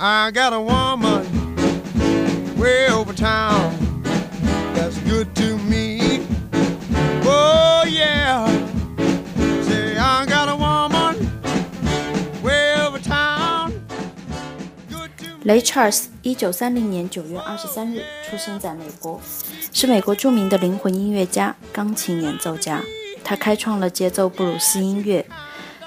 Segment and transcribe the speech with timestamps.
[0.00, 1.26] I got a woman
[2.56, 3.74] way over town
[4.72, 6.20] that's good to me.
[7.24, 8.46] Oh, yeah.
[9.64, 11.28] Say, I got a woman
[12.44, 13.72] way over town.
[14.88, 15.44] Good to me.
[15.44, 19.20] Lay Charles, 一九三零年九月二十三日出生在美国，
[19.72, 22.80] 是美国著名的灵魂音乐家、钢琴演奏家。
[23.24, 25.26] 他开创了节奏布鲁斯音乐，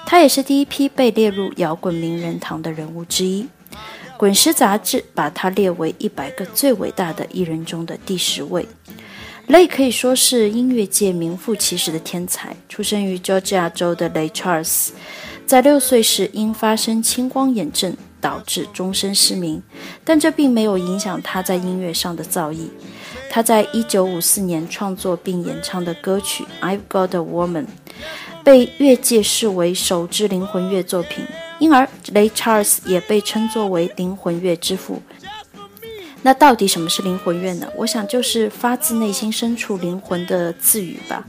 [0.04, 3.48] 他也是第一批被列入摇滚名人堂的人物之一。
[4.22, 8.64] 滚石》杂志把他列为一百个最伟大的艺人中的第十位。
[9.48, 12.54] 雷可以说是音乐界名副其实的天才。
[12.68, 14.90] 出生于乔治亚州的雷 Charles，
[15.44, 17.96] 在六岁时因发生青光眼症。
[18.20, 19.60] 导致终身失明，
[20.04, 22.68] 但这并没有影响他在音乐上的造诣。
[23.34, 27.64] 他在1954年创作并演唱的歌曲《I've Got a Woman》
[28.44, 31.24] 被乐界视为首支灵魂乐作品，
[31.58, 35.00] 因而雷查尔斯也被称作为灵魂乐之父。
[36.20, 37.66] 那到底什么是灵魂乐呢？
[37.74, 41.26] 我想就是发自内心深处灵魂的自语吧。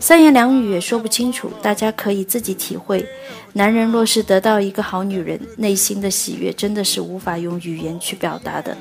[0.00, 3.06] 三言两语也说不清楚，大家可以自己体会。
[3.52, 8.76] 男人若是得到一个好女人，内心的喜悦真的是无法用语言去表达的。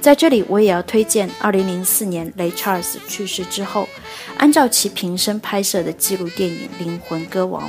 [0.00, 3.88] 在这里，我也要推荐2004年雷查尔斯去世之后，
[4.38, 7.68] 按照其平生拍摄的纪录电影《灵魂歌王》。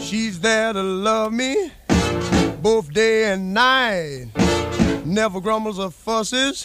[0.00, 1.70] She's there to love me,
[2.62, 4.28] both day and night.
[5.04, 6.64] Never grumbles or fusses,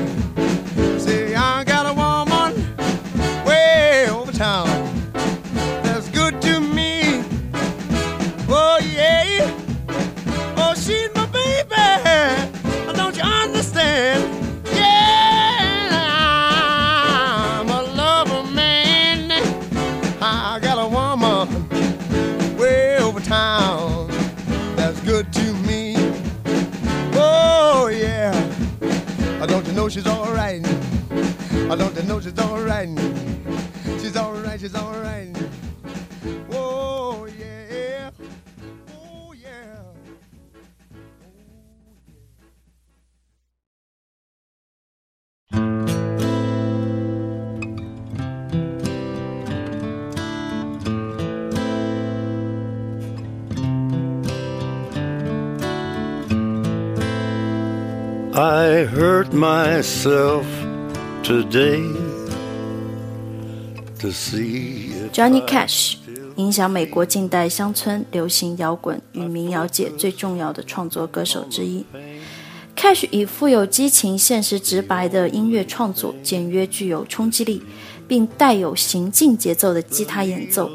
[58.41, 60.45] I hurt myself
[61.21, 61.83] today
[63.99, 65.97] to see Johnny Cash
[66.37, 71.85] 影响美国近代乡村流行摇滚与民谣界最重要的创作歌手之一。
[72.75, 77.61] Cash 以富有激情、现实直白的音乐创作，简约具有冲击力，
[78.07, 80.67] 并带有行进节奏的吉他演奏，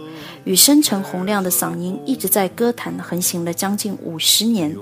[0.44, 4.72] 与深沉洪亮的嗓音，一直在歌坛横行了将近五十年。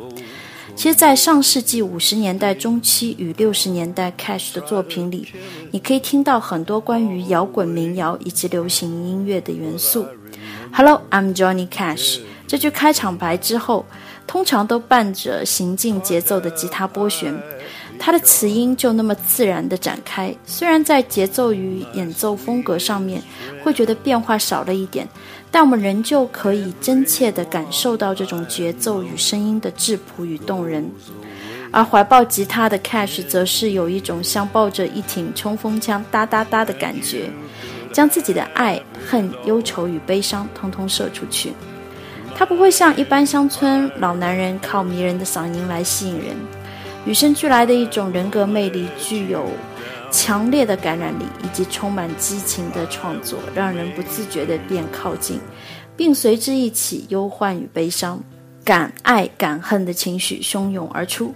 [0.77, 5.29] 其实，在上世纪五十年代中期与六十年代 Cash 的作品里，
[5.71, 10.05] 你可以听到很多关于摇滚、民谣以及流行音乐的元素。
[10.73, 12.21] Hello, I'm Johnny Cash。
[12.47, 13.87] 这句开场白之后，
[14.27, 17.35] 通常都伴着行进节奏的吉他拨弦，
[17.99, 20.35] 它的词音就那么自然地展开。
[20.45, 23.23] 虽然在节奏与演奏风格上面
[23.63, 25.09] 会觉得变化少了一点，
[25.55, 30.91] 但我们仍旧可以真切地感受到这种节奏与声音的质朴与动人。
[31.71, 37.31] 而怀抱吉他的 Cash 则是有一种像抱着一挺冲锋枪哒哒哒的感觉。
[37.93, 41.53] 将自己的爱恨、忧愁与悲伤通通射出去。
[42.35, 46.35] 他不会像一般乡村老男人靠迷人的嗓音来吸引人，
[47.07, 49.47] 与生俱来的一种人格魅力，具有
[50.15, 55.41] 强烈的感染力以及充满激情的创作，让人不自觉地变靠近，
[55.97, 58.23] 并随之一起忧患与悲伤、
[58.63, 61.35] 敢爱敢恨的情绪汹涌而出。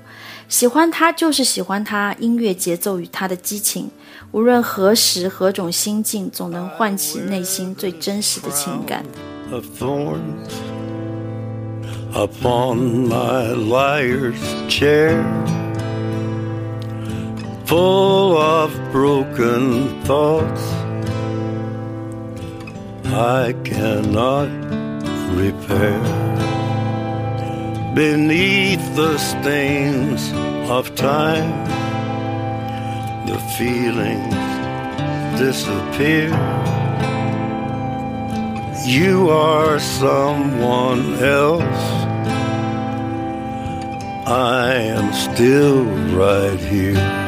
[0.48, 3.90] 喜欢他就是喜欢他音乐节奏与他的激情。
[4.30, 9.04] 无论何时何种心境，总能唤起内心最真实的情感。
[12.14, 14.34] Upon my liar's
[14.68, 15.22] chair
[17.68, 20.64] full of broken thoughts,
[23.12, 24.48] I cannot
[25.36, 26.00] repair.
[27.94, 30.32] Beneath the stains
[30.70, 31.52] of time
[33.26, 34.40] the feelings
[35.38, 36.30] disappear.
[38.86, 41.84] You are someone else.
[44.26, 45.84] I am still
[46.16, 47.27] right here.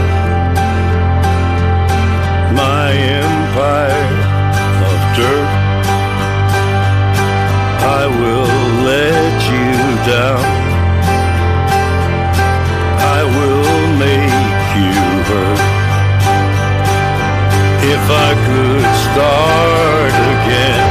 [18.13, 20.89] I could start again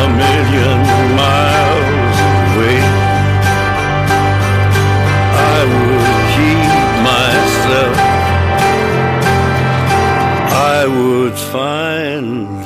[0.00, 0.80] a million
[1.22, 2.80] miles away,
[5.54, 6.74] I would keep
[7.10, 7.98] myself.
[10.74, 12.57] I would find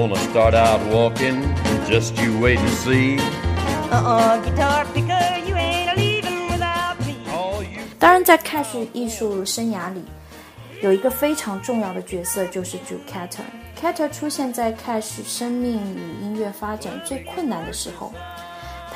[0.00, 1.42] gonna start out walking,
[1.86, 3.18] just you wait and see.
[3.90, 7.16] Uh-uh, guitar picker, you ain't leaving without me.
[7.98, 10.02] 当然，在 Cash 艺术生涯里，
[10.82, 13.44] 有一个非常重要的角色就是 Drew Carter。
[13.78, 18.14] Carter 出现在 Cash 生命与音乐发展最困难的时候。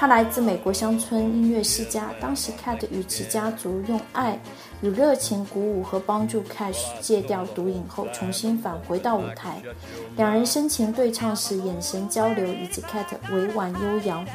[0.05, 4.39] 他来自美国乡村音乐世家，当时 Cat 与其家族用爱
[4.83, 9.63] 与热情鼓舞和帮助 Cash 戒掉毒瘾后，重新返回到舞台。
[10.15, 14.27] 两人深情对唱时，眼神交流以及 Cat 委婉悠扬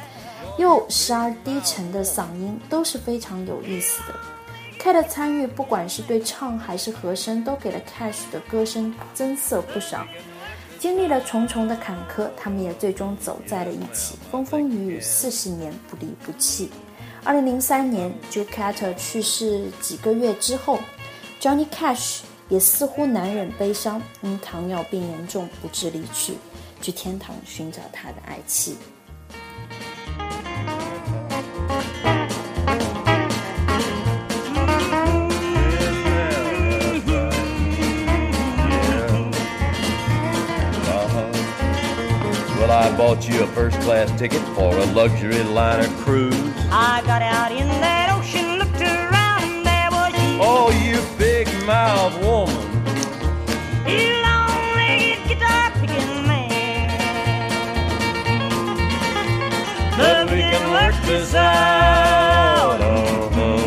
[0.58, 4.14] 又时而低沉的嗓音都是非常有意思的。
[4.82, 10.04] Cat 的参与，不管是对唱还是和声，都给了 Cash 的歌声增色不少。
[10.80, 16.70] 经历了重重的坎坷，他们也最终走在了一起，风风雨雨四十年不离不弃。
[17.22, 20.78] 二零零三年 jucato 去世几个月之后
[21.38, 26.32] ，Johnny Cash 也似乎难忍悲伤，因糖尿病严重不治离去，
[26.80, 28.74] 去天堂寻找他的爱妻。
[42.70, 46.34] I bought you a first class ticket for a luxury liner cruise.
[46.70, 50.38] I got out in that ocean, looked around, and there was you.
[50.40, 52.54] Oh, you big mouth woman.
[53.86, 56.88] You long-legged guitar picking man.
[59.98, 62.80] But we can work this out.
[62.80, 63.66] Uh-huh.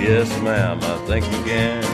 [0.00, 1.84] Yes, ma'am, I think we can.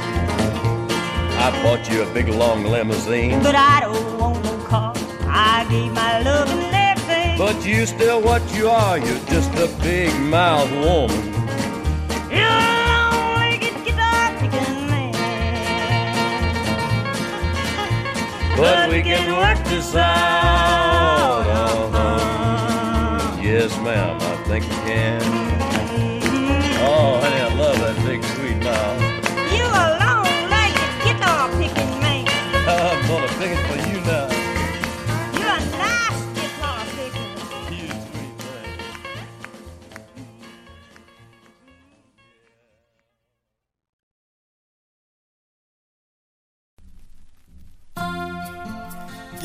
[1.41, 3.43] I bought you a big long limousine.
[3.43, 4.58] But I don't want no car.
[4.58, 4.58] I
[5.69, 7.37] gave my love and everything.
[7.39, 11.25] But you still what you are, you're just a big mouth woman.
[12.31, 15.13] You long-legged guitar picking man.
[18.57, 21.47] But we can work this out.
[21.47, 23.37] Uh-huh.
[23.43, 25.23] Yes, ma'am, I think we can.
[26.81, 29.08] Oh, honey, I love that big sweet mouth.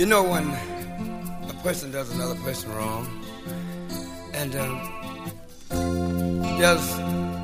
[0.03, 0.49] You know when
[1.49, 3.07] a person does another person wrong,
[4.33, 4.81] and um,
[6.59, 6.89] there's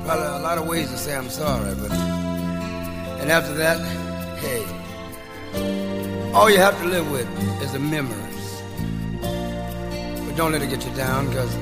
[0.04, 3.80] probably a lot of ways to say I'm sorry, but and after that,
[4.40, 4.62] hey,
[6.34, 7.26] all you have to live with
[7.62, 8.62] is the memories.
[10.26, 11.54] But don't let it get you down, because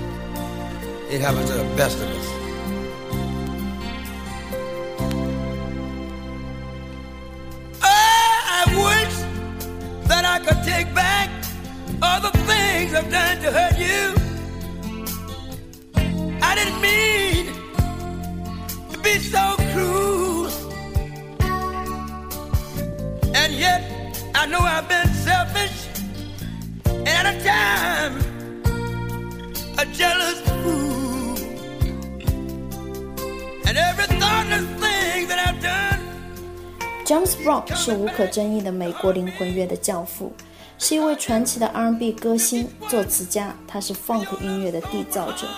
[1.13, 2.38] it happens to the best of us.
[12.98, 14.02] I've done to hurt you.
[16.42, 17.46] I didn't mean
[18.92, 20.50] to be so cruel.
[23.36, 23.82] And yet,
[24.34, 25.88] I know I've been selfish
[26.86, 28.14] and at a time
[29.78, 31.38] a jealous fool.
[33.68, 36.02] And every thoughtless thing that I've done.
[37.06, 40.34] James Brown 是无可争议的美国灵魂乐的教父，
[40.79, 45.49] 是一位传奇的 R&B 歌星、作词家，他是 Funk 音乐的缔造者，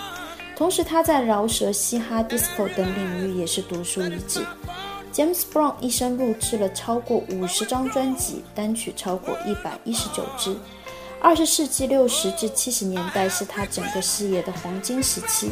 [0.55, 4.43] 同时他在饶舌、嘻哈、disco 等领域也是独树一帜。
[5.13, 10.55] James Brown 一生录制了超过五十张专辑，单曲超过一百一十九支。
[11.21, 15.51] 二十世纪六十至七十年代是他整个事业的黄金时期，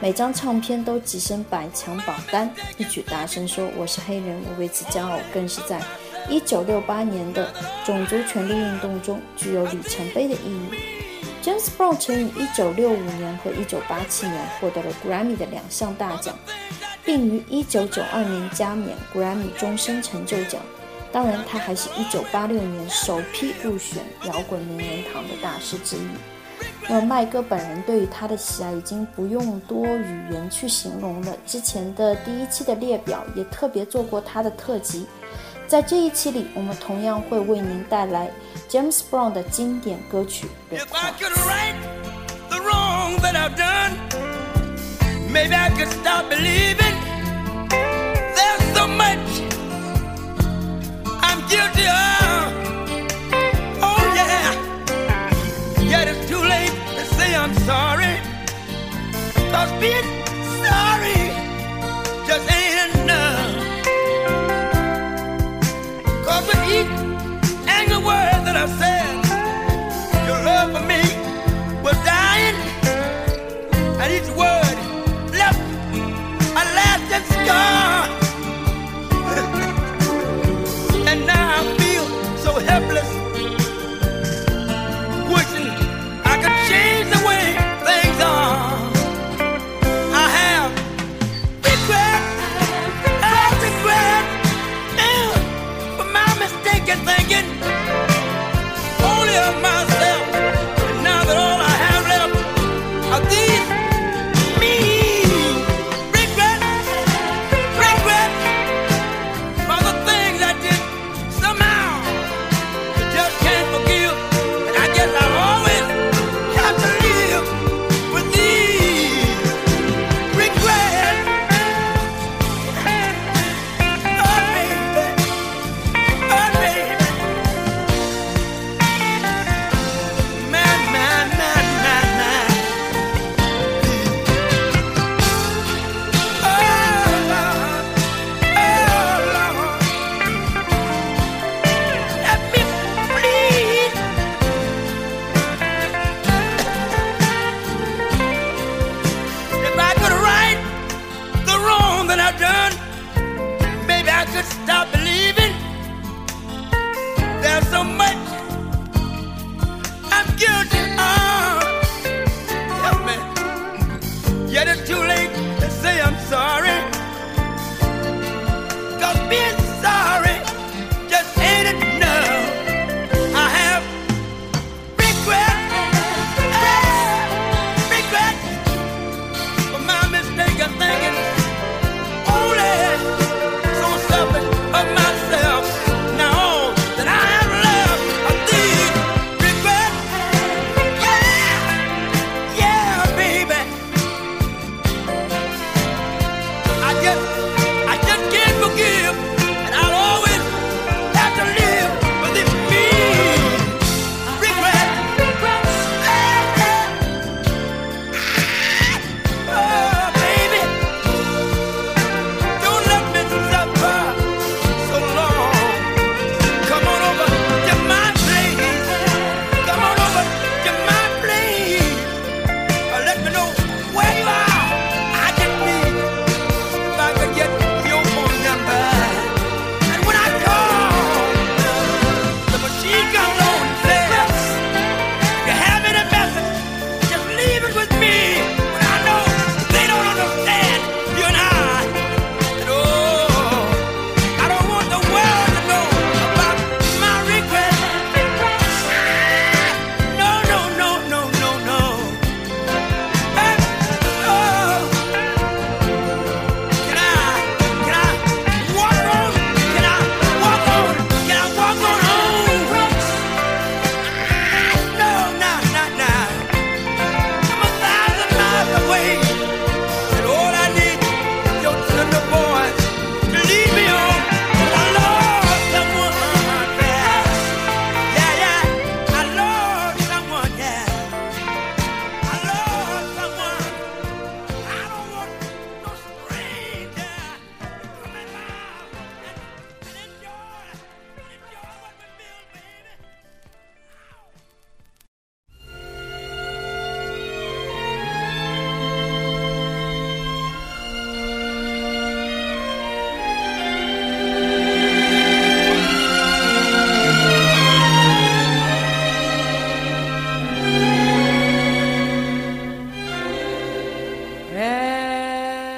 [0.00, 2.48] 每张唱片都跻身百强榜单。
[2.76, 5.82] 一曲大声说我是黑人，我为此骄傲，更是在
[6.28, 7.52] 一九六八年的
[7.84, 10.70] 种族权利运动中具有里程碑的意义。
[11.42, 16.34] James Brown 曾于一九六五年和一九八七年获得了 Grammy 的两项大奖，
[17.04, 20.60] 并于一九九二年加冕 Grammy 终身成就奖。
[21.10, 26.00] 当然，他还是一九八六年首批入选摇滚名人堂的大师之一。
[26.86, 31.34] 那么，麦哥本人对于他的喜爱已经不用多语言去形容了。
[31.46, 35.06] 之前的第一期的列表也特别做过他的特辑，
[35.68, 38.30] 在这一期里，我们同样会为您带来
[38.70, 41.12] James Brown 的经典歌曲《The I Cross》。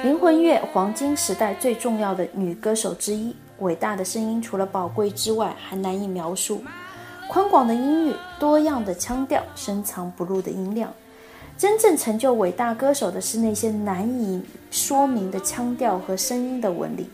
[0.03, 3.35] 灵魂乐黄金时代最重要的女歌手之一。
[3.59, 6.63] 伟大的声音除了宝贵之外，还难以描述。
[7.29, 10.91] 宽广的音域，多样的腔调，深藏不露的音量。
[11.55, 17.07] 真正成就伟大歌手的是那些难以说明的腔调和声音的纹理。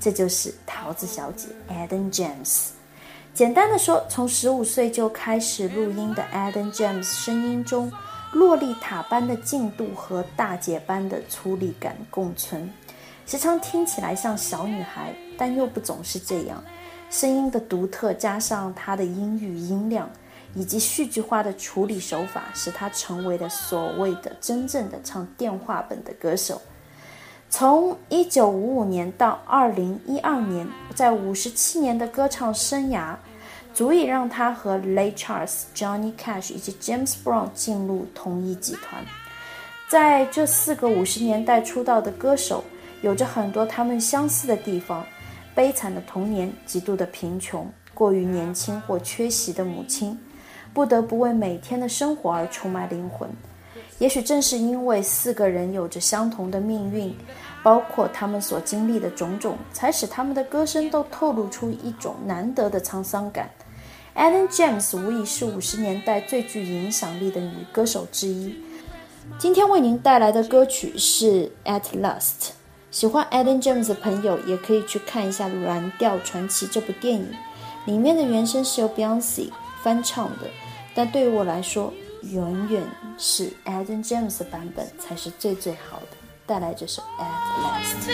[0.00, 2.68] 这就是桃子小姐 Eden James。
[3.34, 7.92] 简单的说，从十五岁就开始录音的 Eden James 声音中，
[8.32, 12.70] 洛丽塔般的劲度和大姐般的粗粝感共存，
[13.26, 16.62] 时常听起来像小女孩，但又不总是这样。
[17.10, 20.08] 声音的独特加上她的音域音量。
[20.52, 26.60] 以及戏剧化的处理手法，使她成为了所谓的真正的唱电话本的歌手。
[27.48, 33.14] 从一九五五年到二零一二年，在五十七年的歌唱生涯，
[33.72, 39.04] 足以让他和 Ray Charles、Johnny Cash 以及 James Brown 进入同一集团。
[39.88, 42.62] 在这四个五十年代出道的歌手，
[43.02, 45.04] 有着很多他们相似的地方：
[45.54, 50.18] 悲惨的童年、极度的贫穷、过于年轻或缺席的母亲。
[50.72, 53.28] 不得不为每天的生活而出卖灵魂。
[53.98, 57.12] 也许正是因为四个人有着相同的命运，
[57.64, 63.50] 包括他们所经历的种种，才使他们的歌声都透露出一种难得的沧桑感。
[64.14, 68.56] Ellen James 无疑是五十年代最具影响力的女歌手之一。
[69.38, 71.26] 今天为您带来的歌曲是
[71.64, 72.20] 《At Last》。
[72.90, 77.32] 喜欢 Ellen James 的朋友也可以去看一下《蓝调传奇》这部电影，
[77.86, 79.50] 里面的原声是由 Beyonce。
[79.82, 80.46] 翻唱的，
[80.94, 81.90] 但对于我来说，
[82.22, 82.82] 远远
[83.16, 86.08] 是 Adam James 的版本才是最最好的。
[86.44, 87.30] 带来这首《At
[87.64, 88.10] Last》。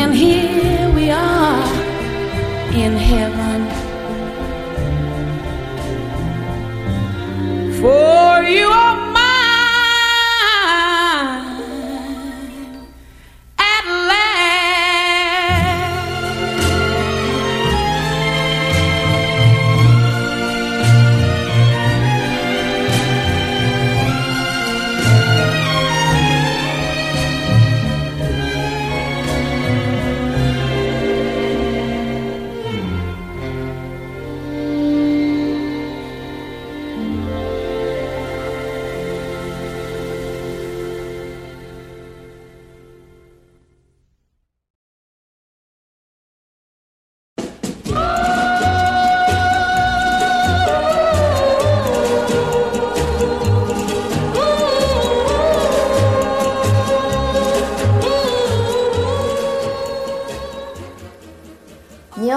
[0.00, 1.72] And here we are
[2.84, 3.60] in heaven.
[7.80, 8.97] For you are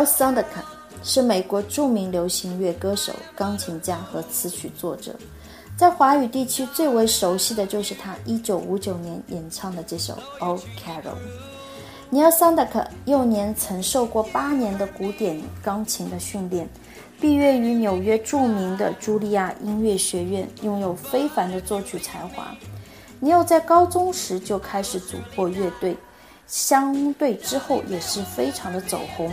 [0.02, 0.64] Neil Sedaka
[1.04, 5.14] 是美国著名流行乐歌手、钢琴家和词曲作者，
[5.78, 11.14] 在华语地区最为熟悉的就是他1959年演唱的这首《Old Carol》。
[12.12, 16.68] Neil Sedaka 幼年曾受过八年的古典钢琴的训练，
[17.20, 22.56] 毕业于纽约著名的茱莉亚音乐学院，拥有非凡的作曲才华。
[23.20, 25.96] 尼尔在高中时就开始组过乐队，
[26.48, 29.32] 相对之后也是非常的走红。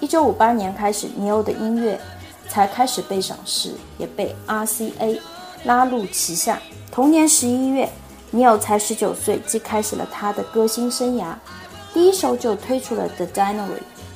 [0.00, 1.98] 一九五八年开始，尼欧的音乐
[2.48, 5.18] 才开始被赏识，也被 RCA
[5.64, 6.60] 拉入旗下。
[6.92, 7.88] 同年十一月，
[8.30, 11.34] 尼欧才十九岁，即开始了他的歌星生涯。
[11.94, 13.56] 第一首就推出了《The Dinary》，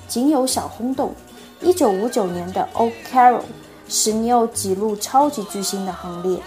[0.07, 1.14] 仅有小轰动。
[1.62, 3.38] 一九五九年的《Old Carol》
[3.88, 6.38] 使尼欧挤入超级巨星的行列，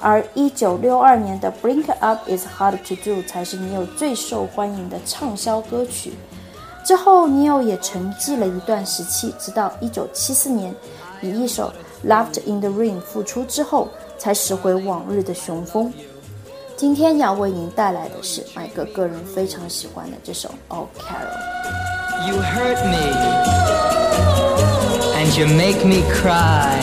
[0.00, 6.12] 而一九六二年的《Bring Up Is Hard to Do》才是尼欧最受欢迎的畅销歌曲。
[6.88, 10.74] 之后，尼欧也沉寂了一段时期，直到1974年，
[11.20, 11.70] 以一首
[12.08, 15.92] 《Loved in the Rain》复出之后，才拾回往日的雄风。
[16.78, 21.28] 今天要为您带来的是麦哥个人非常喜欢的这首《Oh Carol》。
[22.26, 23.12] You hurt me
[25.14, 26.80] and you make me cry.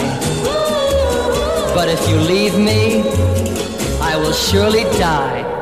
[1.74, 3.02] But if you leave me,
[4.00, 5.55] I will surely die.